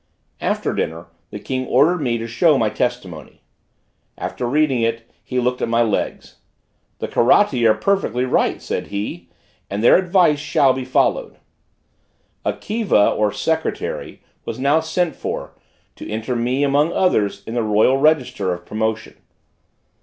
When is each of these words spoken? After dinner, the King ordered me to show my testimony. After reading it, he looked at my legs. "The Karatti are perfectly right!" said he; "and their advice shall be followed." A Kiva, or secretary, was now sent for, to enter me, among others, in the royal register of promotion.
After 0.39 0.73
dinner, 0.73 1.05
the 1.29 1.37
King 1.37 1.67
ordered 1.67 2.01
me 2.01 2.17
to 2.17 2.25
show 2.25 2.57
my 2.57 2.71
testimony. 2.71 3.43
After 4.17 4.47
reading 4.47 4.81
it, 4.81 5.07
he 5.23 5.39
looked 5.39 5.61
at 5.61 5.69
my 5.69 5.83
legs. 5.83 6.37
"The 6.97 7.07
Karatti 7.07 7.63
are 7.69 7.75
perfectly 7.75 8.25
right!" 8.25 8.59
said 8.63 8.87
he; 8.87 9.29
"and 9.69 9.83
their 9.83 9.97
advice 9.97 10.39
shall 10.39 10.73
be 10.73 10.85
followed." 10.85 11.37
A 12.43 12.53
Kiva, 12.53 13.11
or 13.11 13.31
secretary, 13.31 14.23
was 14.43 14.57
now 14.57 14.79
sent 14.79 15.15
for, 15.15 15.53
to 15.97 16.09
enter 16.09 16.35
me, 16.35 16.63
among 16.63 16.91
others, 16.91 17.43
in 17.45 17.53
the 17.53 17.61
royal 17.61 17.97
register 17.99 18.51
of 18.51 18.65
promotion. 18.65 19.17